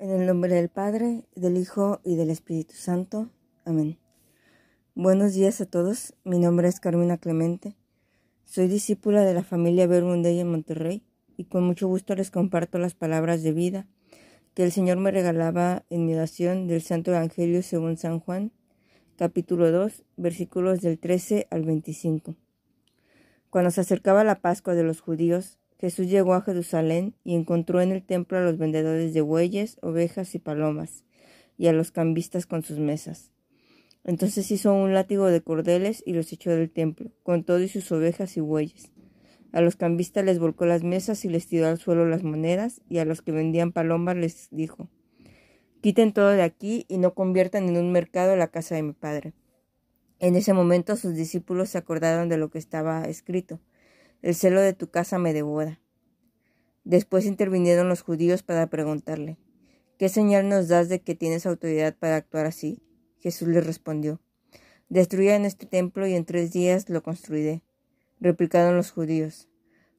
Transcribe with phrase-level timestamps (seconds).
[0.00, 3.28] En el nombre del Padre, del Hijo y del Espíritu Santo.
[3.66, 3.98] Amén.
[4.94, 6.14] Buenos días a todos.
[6.24, 7.76] Mi nombre es Carmina Clemente.
[8.46, 11.02] Soy discípula de la familia Verbunday en Monterrey
[11.36, 13.86] y con mucho gusto les comparto las palabras de vida
[14.54, 18.52] que el Señor me regalaba en mi oración del Santo Evangelio según San Juan,
[19.16, 22.36] capítulo 2, versículos del 13 al 25.
[23.50, 27.90] Cuando se acercaba la Pascua de los judíos, Jesús llegó a Jerusalén y encontró en
[27.90, 31.06] el templo a los vendedores de bueyes, ovejas y palomas,
[31.56, 33.30] y a los cambistas con sus mesas.
[34.04, 37.90] Entonces hizo un látigo de cordeles y los echó del templo, con todo y sus
[37.92, 38.92] ovejas y bueyes.
[39.52, 42.98] A los cambistas les volcó las mesas y les tiró al suelo las monedas, y
[42.98, 44.90] a los que vendían palomas les dijo
[45.80, 49.32] Quiten todo de aquí y no conviertan en un mercado la casa de mi padre.
[50.18, 53.60] En ese momento sus discípulos se acordaron de lo que estaba escrito
[54.22, 55.80] el celo de tu casa me devora.
[56.84, 59.38] Después intervinieron los judíos para preguntarle,
[59.98, 62.82] ¿qué señal nos das de que tienes autoridad para actuar así?
[63.18, 64.20] Jesús les respondió,
[64.88, 67.62] Destruyan este templo y en tres días lo construiré.
[68.18, 69.48] Replicaron los judíos,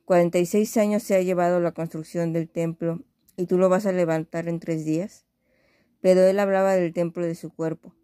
[0.03, 3.01] cuarenta y seis años se ha llevado la construcción del templo
[3.37, 5.25] y tú lo vas a levantar en tres días.
[6.01, 7.95] Pero él hablaba del templo de su cuerpo.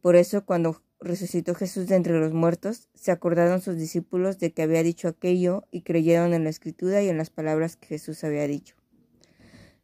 [0.00, 4.62] Por eso cuando resucitó Jesús de entre los muertos, se acordaron sus discípulos de que
[4.62, 8.46] había dicho aquello y creyeron en la escritura y en las palabras que Jesús había
[8.46, 8.76] dicho.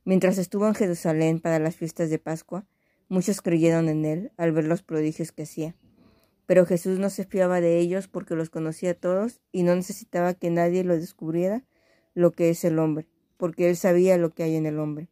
[0.05, 2.67] Mientras estuvo en Jerusalén para las fiestas de Pascua,
[3.09, 5.75] muchos creyeron en él al ver los prodigios que hacía.
[6.47, 10.35] Pero Jesús no se fiaba de ellos porque los conocía a todos y no necesitaba
[10.35, 11.65] que nadie lo descubriera
[12.15, 15.11] lo que es el hombre, porque él sabía lo que hay en el hombre.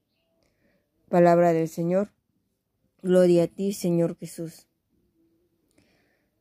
[1.11, 2.13] Palabra del Señor.
[3.03, 4.66] Gloria a ti, Señor Jesús.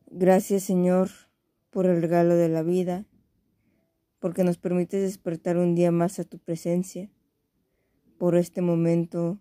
[0.08, 1.10] Gracias Señor
[1.70, 3.04] por el regalo de la vida,
[4.20, 7.10] porque nos permites despertar un día más a tu presencia,
[8.16, 9.40] por este momento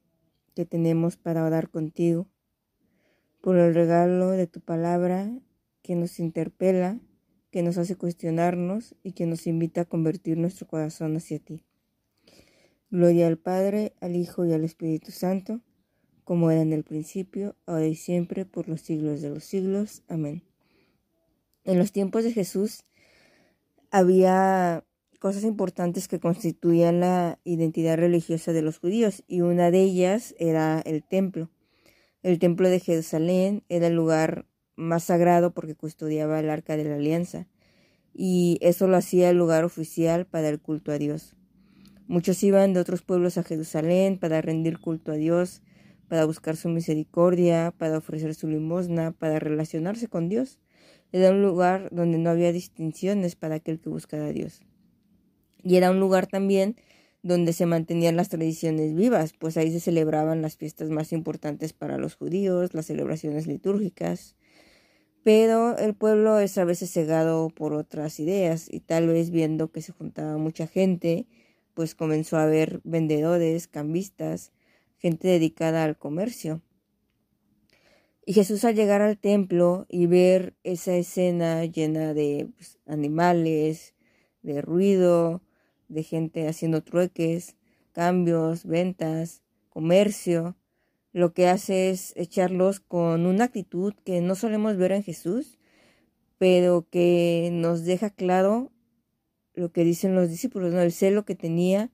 [0.55, 2.27] que tenemos para orar contigo,
[3.41, 5.31] por el regalo de tu palabra
[5.83, 6.99] que nos interpela,
[7.51, 11.63] que nos hace cuestionarnos y que nos invita a convertir nuestro corazón hacia ti.
[12.89, 15.61] Gloria al Padre, al Hijo y al Espíritu Santo,
[16.23, 20.01] como era en el principio, ahora y siempre, por los siglos de los siglos.
[20.07, 20.54] Amén.
[21.65, 22.83] En los tiempos de Jesús
[23.89, 24.85] había
[25.19, 30.79] cosas importantes que constituían la identidad religiosa de los judíos y una de ellas era
[30.81, 31.49] el templo.
[32.21, 34.45] El templo de Jerusalén era el lugar
[34.75, 37.47] más sagrado porque custodiaba el arca de la alianza
[38.13, 41.35] y eso lo hacía el lugar oficial para el culto a Dios.
[42.05, 45.63] Muchos iban de otros pueblos a Jerusalén para rendir culto a Dios,
[46.07, 50.59] para buscar su misericordia, para ofrecer su limosna, para relacionarse con Dios.
[51.15, 54.59] Era un lugar donde no había distinciones para aquel que buscara a Dios.
[55.63, 56.75] Y era un lugar también
[57.23, 61.97] donde se mantenían las tradiciones vivas, pues ahí se celebraban las fiestas más importantes para
[61.97, 64.35] los judíos, las celebraciones litúrgicas.
[65.23, 69.81] Pero el pueblo es a veces cegado por otras ideas y tal vez viendo que
[69.81, 71.27] se juntaba mucha gente,
[71.73, 74.51] pues comenzó a haber vendedores, cambistas,
[74.97, 76.61] gente dedicada al comercio.
[78.25, 83.93] Y Jesús al llegar al templo y ver esa escena llena de pues, animales,
[84.41, 85.43] de ruido,
[85.89, 87.55] de gente haciendo trueques,
[87.91, 90.57] cambios, ventas, comercio,
[91.13, 95.59] lo que hace es echarlos con una actitud que no solemos ver en Jesús,
[96.39, 98.71] pero que nos deja claro
[99.53, 101.91] lo que dicen los discípulos, el celo que tenía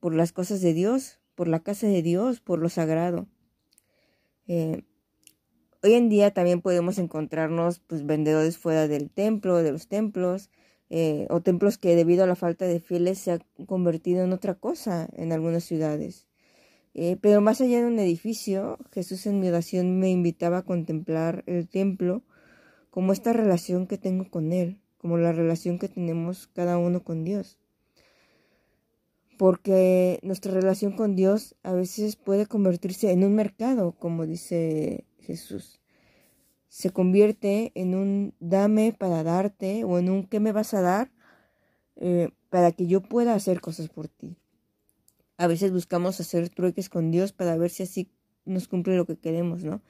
[0.00, 3.26] por las cosas de Dios, por la casa de Dios, por lo sagrado.
[4.46, 4.84] Eh,
[5.80, 10.50] Hoy en día también podemos encontrarnos pues, vendedores fuera del templo, de los templos,
[10.90, 14.54] eh, o templos que debido a la falta de fieles se han convertido en otra
[14.54, 16.26] cosa en algunas ciudades.
[16.94, 21.44] Eh, pero más allá de un edificio, Jesús en mi oración me invitaba a contemplar
[21.46, 22.24] el templo
[22.90, 27.22] como esta relación que tengo con Él, como la relación que tenemos cada uno con
[27.22, 27.56] Dios.
[29.38, 35.80] Porque nuestra relación con Dios a veces puede convertirse en un mercado, como dice Jesús.
[36.68, 41.10] Se convierte en un dame para darte o en un qué me vas a dar
[41.96, 44.36] eh, para que yo pueda hacer cosas por ti.
[45.36, 48.10] A veces buscamos hacer trueques con Dios para ver si así
[48.44, 49.82] nos cumple lo que queremos, ¿no?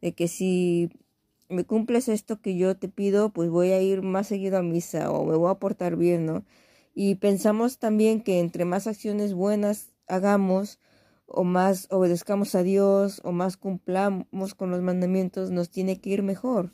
[0.00, 0.90] De que si
[1.48, 5.10] me cumples esto que yo te pido, pues voy a ir más seguido a misa
[5.10, 6.44] o me voy a portar bien, ¿no?
[6.94, 10.78] Y pensamos también que entre más acciones buenas hagamos,
[11.32, 16.22] o más obedezcamos a Dios o más cumplamos con los mandamientos, nos tiene que ir
[16.22, 16.72] mejor.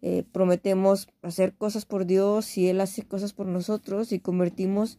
[0.00, 4.98] Eh, prometemos hacer cosas por Dios y Él hace cosas por nosotros y convertimos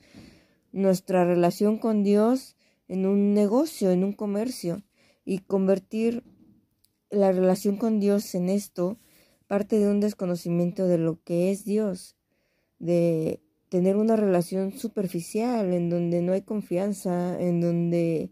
[0.73, 2.57] nuestra relación con Dios
[2.87, 4.83] en un negocio, en un comercio.
[5.23, 6.23] Y convertir
[7.09, 8.99] la relación con Dios en esto
[9.47, 12.15] parte de un desconocimiento de lo que es Dios,
[12.77, 18.31] de tener una relación superficial en donde no hay confianza, en donde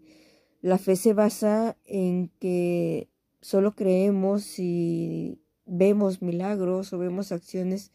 [0.68, 3.10] la fe se basa en que
[3.42, 7.92] solo creemos si vemos milagros o vemos acciones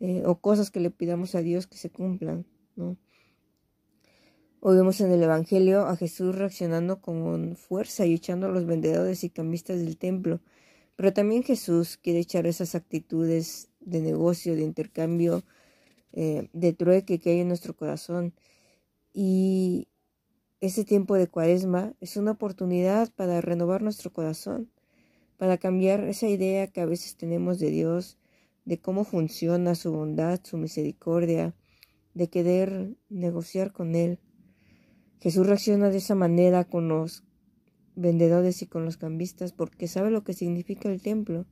[0.00, 2.46] eh, o cosas que le pidamos a Dios que se cumplan,
[2.76, 2.98] ¿no?
[4.60, 9.30] Vemos en el Evangelio a Jesús reaccionando con fuerza y echando a los vendedores y
[9.30, 10.40] cambistas del templo.
[10.96, 15.42] Pero también Jesús quiere echar esas actitudes de negocio, de intercambio,
[16.12, 18.32] eh, de trueque que hay en nuestro corazón.
[19.12, 19.88] Y
[20.66, 24.70] ese tiempo de cuaresma es una oportunidad para renovar nuestro corazón,
[25.36, 28.16] para cambiar esa idea que a veces tenemos de Dios,
[28.64, 31.54] de cómo funciona su bondad, su misericordia,
[32.14, 34.20] de querer negociar con Él.
[35.20, 37.24] Jesús reacciona de esa manera con los
[37.94, 41.44] vendedores y con los cambistas porque sabe lo que significa el templo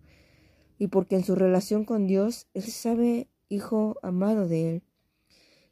[0.78, 4.82] y porque en su relación con Dios Él sabe hijo amado de Él.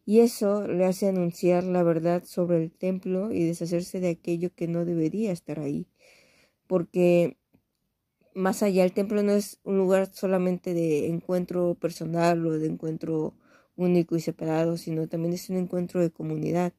[0.07, 4.67] Y eso le hace anunciar la verdad sobre el templo y deshacerse de aquello que
[4.69, 5.87] no debería estar ahí.
[6.67, 7.37] Porque
[8.35, 13.35] más allá el templo no es un lugar solamente de encuentro personal o de encuentro
[13.77, 16.73] único y separado, sino también es un encuentro de comunidad.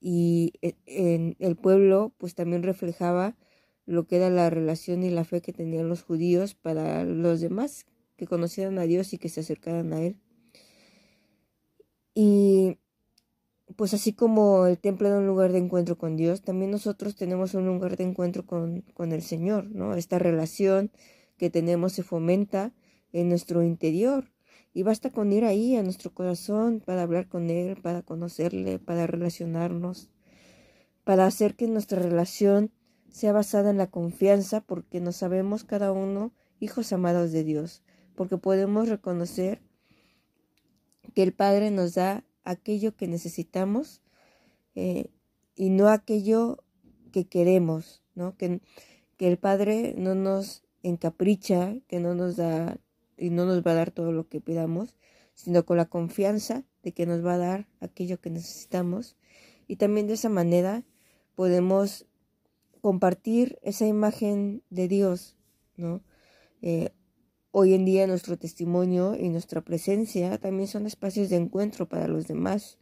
[0.00, 3.36] Y e, en el pueblo pues también reflejaba
[3.86, 7.86] lo que era la relación y la fe que tenían los judíos para los demás
[8.16, 10.16] que conocieran a Dios y que se acercaran a Él.
[12.18, 12.78] Y
[13.76, 17.52] pues así como el templo era un lugar de encuentro con Dios, también nosotros tenemos
[17.52, 19.94] un lugar de encuentro con, con el Señor, ¿no?
[19.94, 20.90] Esta relación
[21.36, 22.72] que tenemos se fomenta
[23.12, 24.32] en nuestro interior.
[24.72, 29.06] Y basta con ir ahí a nuestro corazón para hablar con Él, para conocerle, para
[29.06, 30.08] relacionarnos,
[31.04, 32.72] para hacer que nuestra relación
[33.10, 37.82] sea basada en la confianza, porque nos sabemos cada uno hijos amados de Dios,
[38.14, 39.60] porque podemos reconocer
[41.14, 44.02] que el Padre nos da aquello que necesitamos
[44.74, 45.06] eh,
[45.54, 46.62] y no aquello
[47.12, 48.36] que queremos, ¿no?
[48.36, 48.60] Que,
[49.16, 52.78] que el Padre no nos encapricha, que no nos da
[53.16, 54.94] y no nos va a dar todo lo que pidamos,
[55.34, 59.16] sino con la confianza de que nos va a dar aquello que necesitamos.
[59.66, 60.84] Y también de esa manera
[61.34, 62.06] podemos
[62.80, 65.36] compartir esa imagen de Dios,
[65.76, 66.02] ¿no?
[66.62, 66.90] Eh,
[67.58, 72.28] Hoy en día nuestro testimonio y nuestra presencia también son espacios de encuentro para los
[72.28, 72.76] demás,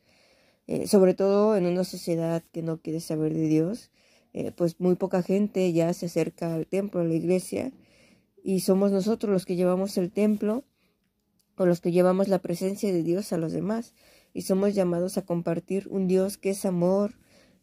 [0.66, 3.92] eh, sobre todo en una sociedad que no quiere saber de Dios,
[4.32, 7.70] eh, pues muy poca gente ya se acerca al templo, a la iglesia,
[8.42, 10.64] y somos nosotros los que llevamos el templo
[11.56, 13.94] o los que llevamos la presencia de Dios a los demás,
[14.32, 17.14] y somos llamados a compartir un Dios que es amor,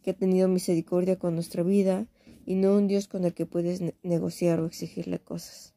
[0.02, 2.08] que ha tenido misericordia con nuestra vida,
[2.46, 5.71] y no un Dios con el que puedes negociar o exigirle cosas.